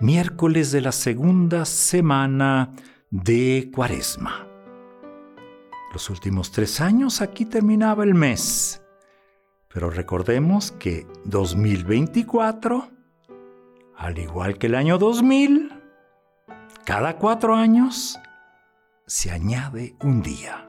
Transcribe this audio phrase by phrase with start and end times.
[0.00, 2.72] miércoles de la segunda semana
[3.10, 4.46] de Cuaresma.
[5.92, 8.82] Los últimos tres años aquí terminaba el mes,
[9.68, 12.90] pero recordemos que 2024,
[13.96, 15.72] al igual que el año 2000,
[16.84, 18.18] cada cuatro años
[19.06, 20.68] se añade un día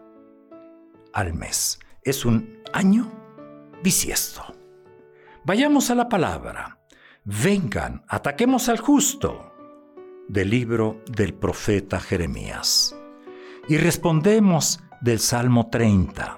[1.14, 1.80] al mes.
[2.04, 3.12] Es un año
[3.82, 4.44] bisiesto.
[5.44, 6.80] Vayamos a la palabra.
[7.28, 9.52] Vengan, ataquemos al justo
[10.28, 12.96] del libro del profeta Jeremías.
[13.68, 16.38] Y respondemos del Salmo 30.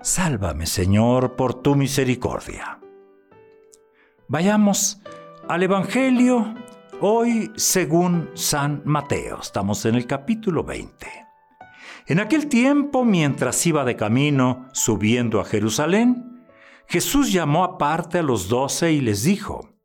[0.00, 2.78] Sálvame, Señor, por tu misericordia.
[4.28, 5.02] Vayamos
[5.48, 6.54] al Evangelio
[7.00, 9.40] hoy según San Mateo.
[9.40, 11.08] Estamos en el capítulo 20.
[12.06, 16.46] En aquel tiempo, mientras iba de camino subiendo a Jerusalén,
[16.86, 19.79] Jesús llamó aparte a los doce y les dijo,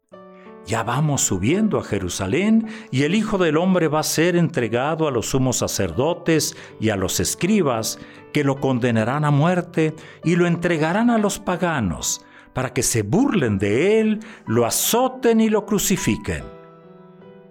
[0.65, 5.11] ya vamos subiendo a Jerusalén y el Hijo del Hombre va a ser entregado a
[5.11, 7.99] los sumos sacerdotes y a los escribas,
[8.33, 13.59] que lo condenarán a muerte y lo entregarán a los paganos, para que se burlen
[13.59, 16.43] de él, lo azoten y lo crucifiquen.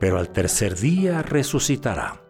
[0.01, 2.20] Pero al tercer día resucitará.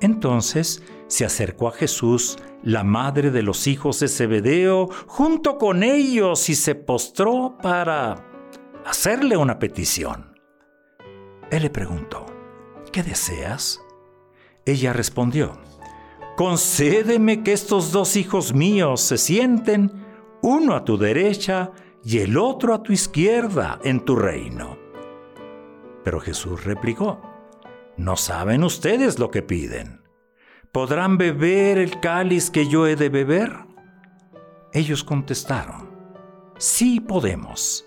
[0.00, 6.48] Entonces se acercó a Jesús la madre de los hijos de Zebedeo junto con ellos
[6.48, 8.33] y se postró para
[8.84, 10.38] hacerle una petición.
[11.50, 12.26] Él le preguntó,
[12.92, 13.80] ¿qué deseas?
[14.66, 15.58] Ella respondió,
[16.36, 19.92] concédeme que estos dos hijos míos se sienten,
[20.42, 21.72] uno a tu derecha
[22.02, 24.78] y el otro a tu izquierda en tu reino.
[26.02, 27.20] Pero Jesús replicó,
[27.96, 30.02] no saben ustedes lo que piden.
[30.72, 33.56] ¿Podrán beber el cáliz que yo he de beber?
[34.72, 35.88] Ellos contestaron,
[36.58, 37.86] sí podemos.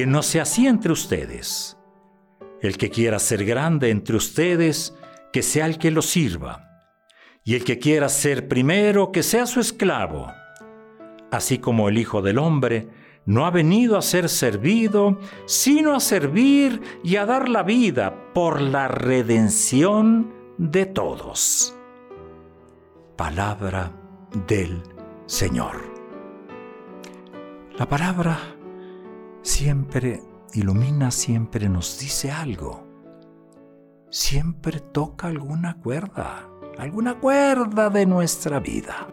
[0.00, 1.76] que no sea así entre ustedes.
[2.62, 4.96] El que quiera ser grande entre ustedes,
[5.30, 6.86] que sea el que lo sirva.
[7.44, 10.32] Y el que quiera ser primero, que sea su esclavo.
[11.30, 12.88] Así como el Hijo del Hombre
[13.26, 18.62] no ha venido a ser servido, sino a servir y a dar la vida por
[18.62, 21.76] la redención de todos.
[23.18, 23.92] Palabra
[24.48, 24.82] del
[25.26, 25.76] Señor.
[27.76, 28.38] La palabra
[29.42, 30.22] siempre
[30.54, 32.86] ilumina, siempre nos dice algo.
[34.10, 39.08] Siempre toca alguna cuerda, alguna cuerda de nuestra vida.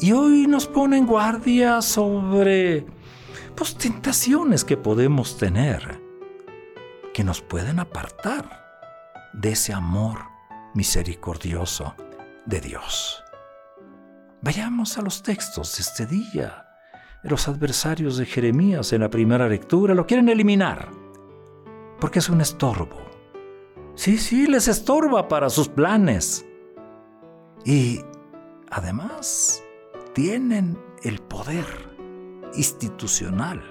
[0.00, 2.84] Y hoy nos pone en guardia sobre
[3.54, 6.00] pues, tentaciones que podemos tener,
[7.14, 8.62] que nos pueden apartar
[9.32, 10.18] de ese amor
[10.74, 11.94] misericordioso
[12.46, 13.22] de Dios.
[14.42, 16.71] Vayamos a los textos de este día
[17.22, 20.90] los adversarios de Jeremías en la primera lectura lo quieren eliminar,
[22.00, 23.00] porque es un estorbo.
[23.94, 26.46] Sí, sí, les estorba para sus planes.
[27.64, 28.00] Y
[28.70, 29.62] además
[30.14, 31.64] tienen el poder
[32.54, 33.62] institucional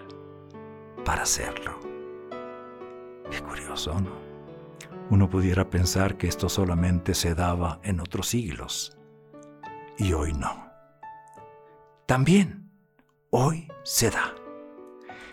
[1.03, 1.79] para hacerlo.
[3.29, 4.31] Qué curioso, ¿no?
[5.09, 8.97] Uno pudiera pensar que esto solamente se daba en otros siglos
[9.97, 10.71] y hoy no.
[12.05, 12.60] También
[13.31, 14.35] hoy se da.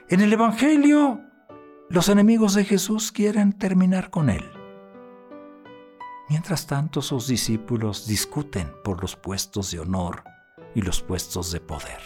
[0.08, 1.20] En el Evangelio,
[1.90, 4.44] los enemigos de Jesús quieren terminar con él.
[6.30, 10.22] Mientras tanto, sus discípulos discuten por los puestos de honor
[10.74, 12.00] y los puestos de poder.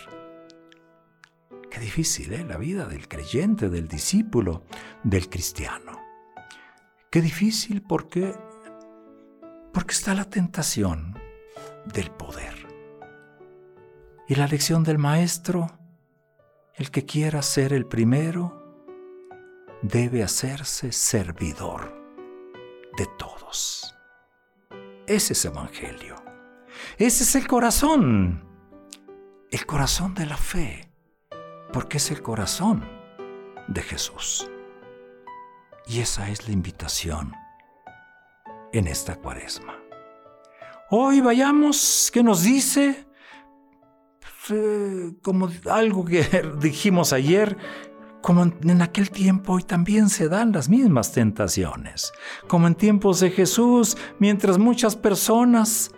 [1.70, 2.44] Qué difícil, ¿eh?
[2.44, 4.64] La vida del creyente, del discípulo,
[5.02, 5.92] del cristiano.
[7.10, 8.34] Qué difícil porque,
[9.72, 11.18] porque está la tentación
[11.92, 12.54] del poder.
[14.28, 15.81] Y la lección del maestro
[16.74, 18.58] el que quiera ser el primero
[19.82, 21.92] debe hacerse servidor
[22.96, 23.94] de todos.
[25.06, 26.16] Ese es Evangelio.
[26.98, 28.48] Ese es el corazón.
[29.50, 30.90] El corazón de la fe.
[31.72, 32.88] Porque es el corazón
[33.68, 34.48] de Jesús.
[35.86, 37.32] Y esa es la invitación
[38.72, 39.78] en esta cuaresma.
[40.90, 43.06] Hoy vayamos, ¿qué nos dice?
[45.22, 46.24] Como algo que
[46.60, 47.56] dijimos ayer,
[48.22, 52.12] como en aquel tiempo hoy también se dan las mismas tentaciones.
[52.48, 55.90] Como en tiempos de Jesús, mientras muchas personas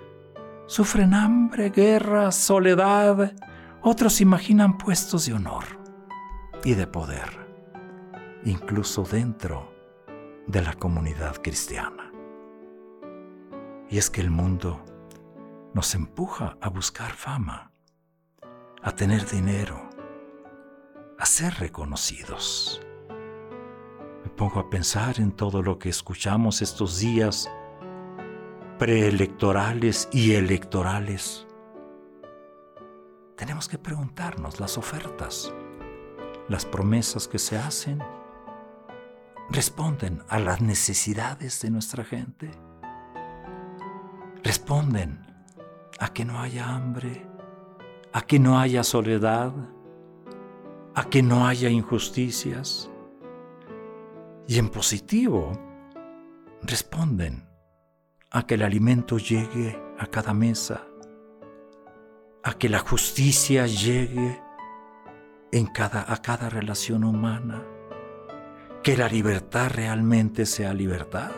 [0.67, 3.35] sufren hambre, guerra, soledad,
[3.83, 5.65] otros imaginan puestos de honor
[6.65, 7.29] y de poder,
[8.45, 9.71] incluso dentro
[10.47, 12.11] de la comunidad cristiana.
[13.91, 14.83] Y es que el mundo
[15.75, 17.74] nos empuja a buscar fama,
[18.85, 19.89] a tener dinero,
[21.19, 22.83] a ser reconocidos.
[24.23, 27.51] Me pongo a pensar en todo lo que escuchamos estos días
[28.79, 31.47] preelectorales y electorales.
[33.37, 35.51] Tenemos que preguntarnos las ofertas,
[36.49, 38.03] las promesas que se hacen,
[39.49, 42.51] responden a las necesidades de nuestra gente,
[44.43, 45.25] responden
[45.99, 47.34] a que no haya hambre,
[48.15, 49.53] a que no haya soledad,
[50.95, 52.89] a que no haya injusticias.
[54.47, 55.51] Y en positivo,
[56.63, 57.45] responden
[58.31, 60.87] a que el alimento llegue a cada mesa,
[62.45, 64.41] a que la justicia llegue
[65.51, 67.65] en cada, a cada relación humana,
[68.85, 71.33] que la libertad realmente sea libertad.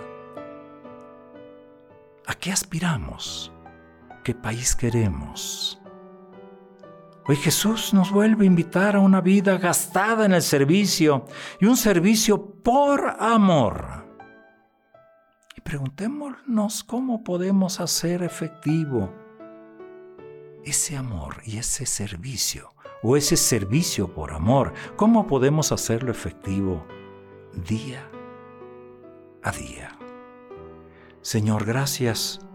[2.27, 3.51] ¿A qué aspiramos?
[4.23, 5.81] ¿Qué país queremos?
[7.29, 11.27] Hoy Jesús nos vuelve a invitar a una vida gastada en el servicio
[11.61, 14.07] y un servicio por amor.
[15.57, 19.13] Y preguntémonos cómo podemos hacer efectivo
[20.65, 26.87] ese amor y ese servicio, o ese servicio por amor, cómo podemos hacerlo efectivo
[27.69, 28.09] día
[29.43, 29.99] a día.
[31.23, 32.46] Señor, gracias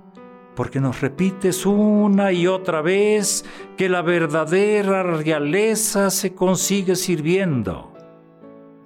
[0.55, 3.45] porque nos repites una y otra vez
[3.77, 7.93] que la verdadera realeza se consigue sirviendo,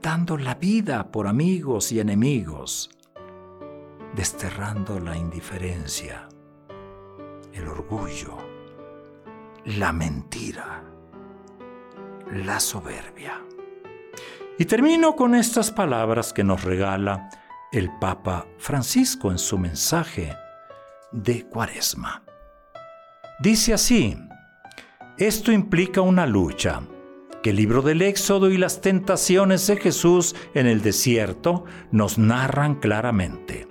[0.02, 2.92] dando la vida por amigos y enemigos,
[4.16, 6.30] desterrando la indiferencia,
[7.54, 8.38] el orgullo,
[9.66, 10.84] la mentira,
[12.32, 13.42] la soberbia.
[14.58, 17.30] Y termino con estas palabras que nos regala
[17.74, 20.34] el Papa Francisco en su mensaje
[21.12, 22.24] de Cuaresma.
[23.40, 24.18] Dice así,
[25.18, 26.82] esto implica una lucha
[27.44, 32.76] que el libro del Éxodo y las tentaciones de Jesús en el desierto nos narran
[32.76, 33.68] claramente.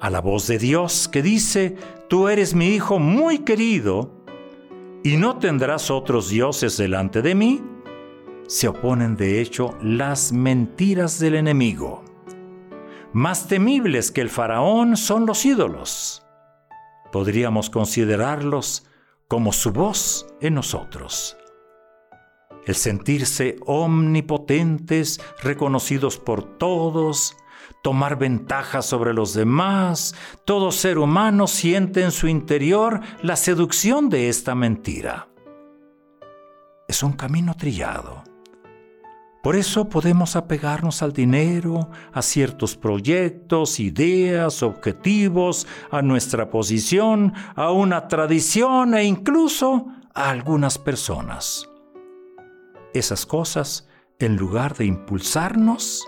[0.00, 1.76] A la voz de Dios que dice,
[2.08, 4.24] tú eres mi Hijo muy querido,
[5.02, 7.62] y no tendrás otros dioses delante de mí,
[8.46, 12.04] se oponen de hecho las mentiras del enemigo.
[13.12, 16.22] Más temibles que el faraón son los ídolos
[17.12, 18.84] podríamos considerarlos
[19.28, 21.36] como su voz en nosotros.
[22.66, 27.36] El sentirse omnipotentes, reconocidos por todos,
[27.82, 30.14] tomar ventaja sobre los demás,
[30.44, 35.28] todo ser humano siente en su interior la seducción de esta mentira.
[36.88, 38.29] Es un camino trillado
[39.42, 47.70] por eso podemos apegarnos al dinero, a ciertos proyectos, ideas, objetivos, a nuestra posición, a
[47.70, 51.70] una tradición e incluso a algunas personas.
[52.92, 56.06] Esas cosas, en lugar de impulsarnos,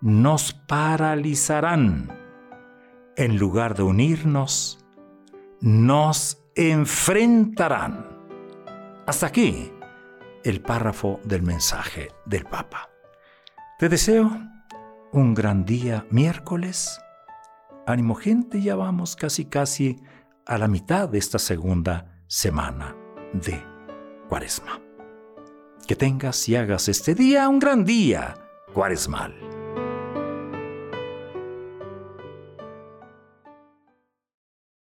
[0.00, 2.12] nos paralizarán.
[3.16, 4.84] En lugar de unirnos,
[5.60, 8.06] nos enfrentarán.
[9.06, 9.72] Hasta aquí
[10.44, 12.90] el párrafo del mensaje del Papa.
[13.78, 14.30] Te deseo
[15.12, 17.00] un gran día miércoles.
[17.86, 20.00] Ánimo gente, ya vamos casi casi
[20.46, 22.96] a la mitad de esta segunda semana
[23.32, 23.62] de
[24.28, 24.80] Cuaresma.
[25.86, 28.34] Que tengas y hagas este día un gran día
[28.74, 29.47] cuaresmal.